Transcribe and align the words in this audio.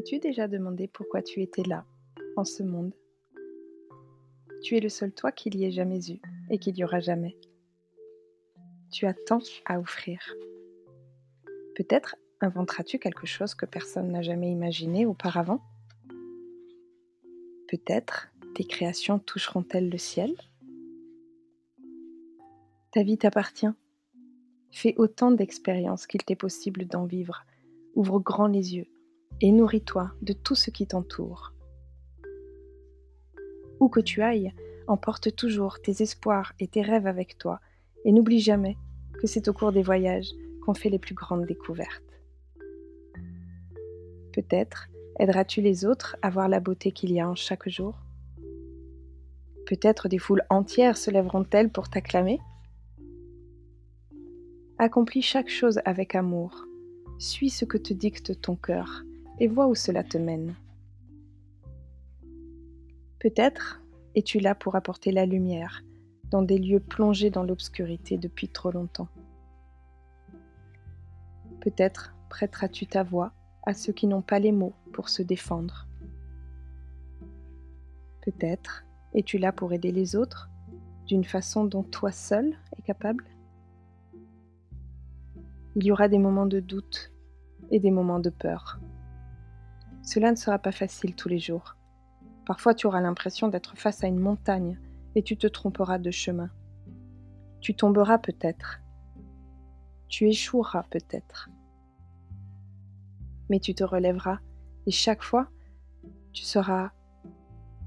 T'es-tu 0.00 0.18
déjà 0.18 0.48
demandé 0.48 0.88
pourquoi 0.88 1.20
tu 1.20 1.42
étais 1.42 1.62
là, 1.62 1.84
en 2.34 2.46
ce 2.46 2.62
monde 2.62 2.94
Tu 4.62 4.74
es 4.74 4.80
le 4.80 4.88
seul 4.88 5.12
toi 5.12 5.30
qu'il 5.30 5.54
y 5.56 5.66
ait 5.66 5.70
jamais 5.70 6.00
eu 6.10 6.18
et 6.48 6.56
qu'il 6.56 6.74
y 6.78 6.84
aura 6.84 7.00
jamais. 7.00 7.36
Tu 8.90 9.04
as 9.04 9.12
tant 9.12 9.42
à 9.66 9.78
offrir. 9.78 10.18
Peut-être 11.74 12.16
inventeras-tu 12.40 12.98
quelque 12.98 13.26
chose 13.26 13.54
que 13.54 13.66
personne 13.66 14.10
n'a 14.10 14.22
jamais 14.22 14.50
imaginé 14.50 15.04
auparavant 15.04 15.60
Peut-être 17.68 18.32
tes 18.54 18.64
créations 18.64 19.18
toucheront-elles 19.18 19.90
le 19.90 19.98
ciel 19.98 20.34
Ta 22.92 23.02
vie 23.02 23.18
t'appartient. 23.18 23.74
Fais 24.70 24.94
autant 24.96 25.30
d'expériences 25.30 26.06
qu'il 26.06 26.24
t'est 26.24 26.36
possible 26.36 26.86
d'en 26.86 27.04
vivre. 27.04 27.44
Ouvre 27.94 28.18
grand 28.18 28.46
les 28.46 28.76
yeux 28.76 28.86
et 29.40 29.52
nourris-toi 29.52 30.12
de 30.22 30.32
tout 30.32 30.54
ce 30.54 30.70
qui 30.70 30.86
t'entoure. 30.86 31.52
Où 33.80 33.88
que 33.88 34.00
tu 34.00 34.22
ailles, 34.22 34.52
emporte 34.86 35.34
toujours 35.34 35.80
tes 35.80 36.02
espoirs 36.02 36.52
et 36.58 36.68
tes 36.68 36.82
rêves 36.82 37.06
avec 37.06 37.38
toi, 37.38 37.60
et 38.04 38.12
n'oublie 38.12 38.40
jamais 38.40 38.76
que 39.20 39.26
c'est 39.26 39.48
au 39.48 39.52
cours 39.52 39.72
des 39.72 39.82
voyages 39.82 40.30
qu'on 40.62 40.74
fait 40.74 40.90
les 40.90 40.98
plus 40.98 41.14
grandes 41.14 41.46
découvertes. 41.46 42.02
Peut-être 44.32 44.88
aideras-tu 45.18 45.60
les 45.60 45.84
autres 45.84 46.16
à 46.22 46.30
voir 46.30 46.48
la 46.48 46.60
beauté 46.60 46.92
qu'il 46.92 47.12
y 47.12 47.20
a 47.20 47.28
en 47.28 47.34
chaque 47.34 47.68
jour 47.68 47.98
Peut-être 49.66 50.08
des 50.08 50.18
foules 50.18 50.44
entières 50.50 50.96
se 50.96 51.10
lèveront-elles 51.10 51.70
pour 51.70 51.88
t'acclamer 51.88 52.40
Accomplis 54.78 55.22
chaque 55.22 55.50
chose 55.50 55.80
avec 55.84 56.14
amour. 56.14 56.64
Suis 57.18 57.50
ce 57.50 57.66
que 57.66 57.76
te 57.76 57.92
dicte 57.92 58.40
ton 58.40 58.56
cœur 58.56 59.04
et 59.40 59.48
vois 59.48 59.66
où 59.66 59.74
cela 59.74 60.04
te 60.04 60.18
mène. 60.18 60.54
Peut-être 63.18 63.82
es-tu 64.14 64.38
là 64.38 64.54
pour 64.54 64.76
apporter 64.76 65.12
la 65.12 65.26
lumière 65.26 65.82
dans 66.30 66.42
des 66.42 66.58
lieux 66.58 66.80
plongés 66.80 67.30
dans 67.30 67.42
l'obscurité 67.42 68.16
depuis 68.16 68.48
trop 68.48 68.70
longtemps. 68.70 69.08
Peut-être 71.60 72.14
prêteras-tu 72.28 72.86
ta 72.86 73.02
voix 73.02 73.32
à 73.64 73.74
ceux 73.74 73.92
qui 73.92 74.06
n'ont 74.06 74.22
pas 74.22 74.38
les 74.38 74.52
mots 74.52 74.74
pour 74.92 75.08
se 75.08 75.22
défendre. 75.22 75.86
Peut-être 78.22 78.84
es-tu 79.14 79.38
là 79.38 79.52
pour 79.52 79.72
aider 79.72 79.90
les 79.90 80.16
autres 80.16 80.50
d'une 81.06 81.24
façon 81.24 81.64
dont 81.64 81.82
toi 81.82 82.12
seul 82.12 82.56
es 82.78 82.82
capable. 82.82 83.24
Il 85.74 85.84
y 85.84 85.92
aura 85.92 86.08
des 86.08 86.18
moments 86.18 86.46
de 86.46 86.60
doute 86.60 87.12
et 87.70 87.80
des 87.80 87.90
moments 87.90 88.20
de 88.20 88.30
peur. 88.30 88.80
Cela 90.02 90.30
ne 90.30 90.36
sera 90.36 90.58
pas 90.58 90.72
facile 90.72 91.14
tous 91.14 91.28
les 91.28 91.38
jours. 91.38 91.76
Parfois 92.46 92.74
tu 92.74 92.86
auras 92.86 93.00
l'impression 93.00 93.48
d'être 93.48 93.76
face 93.76 94.02
à 94.02 94.08
une 94.08 94.18
montagne 94.18 94.78
et 95.14 95.22
tu 95.22 95.36
te 95.36 95.46
tromperas 95.46 95.98
de 95.98 96.10
chemin. 96.10 96.50
Tu 97.60 97.74
tomberas 97.74 98.18
peut-être. 98.18 98.80
Tu 100.08 100.28
échoueras 100.28 100.84
peut-être. 100.90 101.50
Mais 103.48 103.60
tu 103.60 103.74
te 103.74 103.84
relèveras 103.84 104.40
et 104.86 104.90
chaque 104.90 105.22
fois, 105.22 105.48
tu 106.32 106.44
seras 106.44 106.90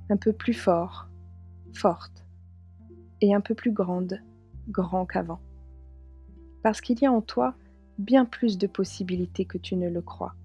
un 0.10 0.18
peu 0.18 0.34
plus 0.34 0.54
fort, 0.54 1.10
forte 1.74 2.26
et 3.22 3.34
un 3.34 3.42
peu 3.42 3.56
plus 3.56 3.72
grande, 3.72 4.22
grand 4.68 5.06
qu'avant. 5.06 5.42
Parce 6.62 6.82
qu'il 6.82 7.00
y 7.02 7.06
a 7.06 7.12
en 7.12 7.22
toi 7.22 7.56
bien 7.98 8.26
plus 8.26 8.58
de 8.58 8.68
possibilités 8.68 9.46
que 9.46 9.58
tu 9.58 9.76
ne 9.76 9.90
le 9.90 10.02
crois 10.02 10.36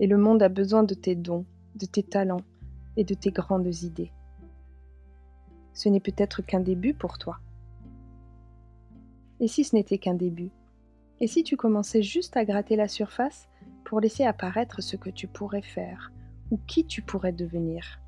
et 0.00 0.06
le 0.06 0.16
monde 0.16 0.42
a 0.42 0.48
besoin 0.48 0.82
de 0.82 0.94
tes 0.94 1.14
dons, 1.14 1.44
de 1.74 1.86
tes 1.86 2.02
talents 2.02 2.44
et 2.96 3.04
de 3.04 3.14
tes 3.14 3.30
grandes 3.30 3.82
idées. 3.82 4.12
Ce 5.72 5.88
n'est 5.88 6.00
peut-être 6.00 6.42
qu'un 6.42 6.60
début 6.60 6.94
pour 6.94 7.18
toi. 7.18 7.38
Et 9.40 9.48
si 9.48 9.64
ce 9.64 9.76
n'était 9.76 9.98
qu'un 9.98 10.14
début? 10.14 10.50
Et 11.20 11.26
si 11.26 11.44
tu 11.44 11.56
commençais 11.56 12.02
juste 12.02 12.36
à 12.36 12.44
gratter 12.44 12.76
la 12.76 12.88
surface 12.88 13.48
pour 13.84 14.00
laisser 14.00 14.24
apparaître 14.24 14.82
ce 14.82 14.96
que 14.96 15.10
tu 15.10 15.26
pourrais 15.26 15.62
faire 15.62 16.12
ou 16.50 16.58
qui 16.66 16.84
tu 16.84 17.02
pourrais 17.02 17.32
devenir? 17.32 18.00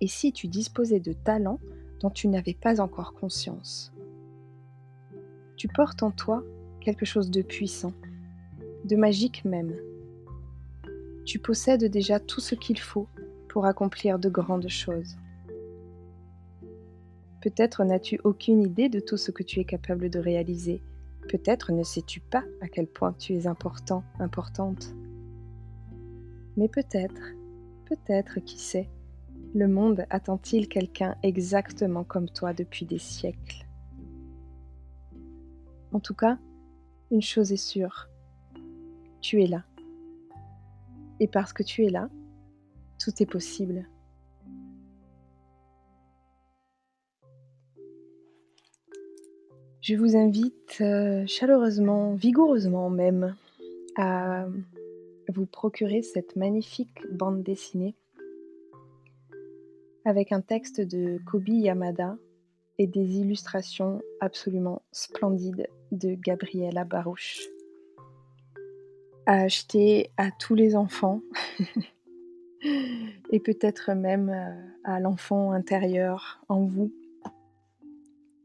Et 0.00 0.08
si 0.08 0.32
tu 0.32 0.46
disposais 0.46 1.00
de 1.00 1.12
talents 1.12 1.60
dont 2.00 2.10
tu 2.10 2.28
n'avais 2.28 2.54
pas 2.54 2.80
encore 2.80 3.14
conscience? 3.14 3.92
Tu 5.56 5.66
portes 5.68 6.02
en 6.02 6.12
toi 6.12 6.44
quelque 6.80 7.04
chose 7.04 7.30
de 7.30 7.42
puissant, 7.42 7.92
de 8.84 8.94
magique 8.94 9.44
même, 9.44 9.74
tu 11.28 11.38
possèdes 11.38 11.84
déjà 11.84 12.18
tout 12.20 12.40
ce 12.40 12.54
qu'il 12.54 12.78
faut 12.78 13.06
pour 13.50 13.66
accomplir 13.66 14.18
de 14.18 14.30
grandes 14.30 14.68
choses. 14.68 15.18
Peut-être 17.42 17.84
n'as-tu 17.84 18.18
aucune 18.24 18.62
idée 18.62 18.88
de 18.88 18.98
tout 18.98 19.18
ce 19.18 19.30
que 19.30 19.42
tu 19.42 19.60
es 19.60 19.64
capable 19.66 20.08
de 20.08 20.18
réaliser. 20.18 20.82
Peut-être 21.28 21.70
ne 21.72 21.82
sais-tu 21.82 22.20
pas 22.20 22.44
à 22.62 22.68
quel 22.68 22.86
point 22.86 23.12
tu 23.12 23.34
es 23.34 23.46
important, 23.46 24.04
importante. 24.18 24.94
Mais 26.56 26.66
peut-être, 26.66 27.34
peut-être, 27.84 28.40
qui 28.40 28.58
sait, 28.58 28.88
le 29.54 29.68
monde 29.68 30.06
attend-il 30.08 30.66
quelqu'un 30.66 31.14
exactement 31.22 32.04
comme 32.04 32.30
toi 32.30 32.54
depuis 32.54 32.86
des 32.86 32.98
siècles? 32.98 33.66
En 35.92 36.00
tout 36.00 36.14
cas, 36.14 36.38
une 37.10 37.20
chose 37.20 37.52
est 37.52 37.58
sûre, 37.58 38.08
tu 39.20 39.42
es 39.42 39.46
là. 39.46 39.67
Et 41.20 41.28
parce 41.28 41.52
que 41.52 41.62
tu 41.62 41.84
es 41.84 41.90
là, 41.90 42.08
tout 42.98 43.10
est 43.20 43.26
possible. 43.26 43.88
Je 49.80 49.94
vous 49.94 50.16
invite 50.16 50.78
euh, 50.80 51.24
chaleureusement, 51.26 52.14
vigoureusement 52.14 52.90
même, 52.90 53.34
à 53.96 54.46
vous 55.28 55.46
procurer 55.46 56.02
cette 56.02 56.36
magnifique 56.36 57.00
bande 57.10 57.42
dessinée 57.42 57.94
avec 60.04 60.32
un 60.32 60.40
texte 60.40 60.80
de 60.80 61.18
Kobi 61.26 61.54
Yamada 61.54 62.16
et 62.78 62.86
des 62.86 63.18
illustrations 63.18 64.00
absolument 64.20 64.82
splendides 64.92 65.68
de 65.92 66.14
Gabriela 66.14 66.84
Barouche 66.84 67.48
à 69.28 69.42
acheter 69.42 70.10
à 70.16 70.30
tous 70.30 70.54
les 70.54 70.74
enfants 70.74 71.20
et 73.30 73.40
peut-être 73.40 73.92
même 73.92 74.30
euh, 74.30 74.90
à 74.90 75.00
l'enfant 75.00 75.52
intérieur 75.52 76.42
en 76.48 76.64
vous 76.64 76.90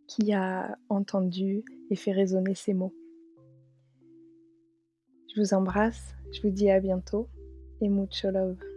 qui 0.08 0.34
a 0.34 0.78
entendu 0.90 1.64
et 1.90 1.96
fait 1.96 2.12
résonner 2.12 2.54
ces 2.54 2.74
mots. 2.74 2.94
Je 5.34 5.40
vous 5.40 5.54
embrasse, 5.54 6.16
je 6.34 6.42
vous 6.42 6.52
dis 6.52 6.70
à 6.70 6.82
bientôt 6.82 7.30
et 7.80 7.88
mucho 7.88 8.30
love. 8.30 8.73